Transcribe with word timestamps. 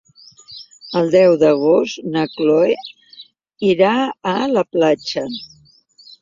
El 1.01 1.11
deu 1.15 1.35
d'agost 1.43 2.07
na 2.15 2.23
Cloè 2.37 2.71
irà 3.69 3.93
a 4.33 4.35
la 4.55 4.65
platja. 4.79 5.25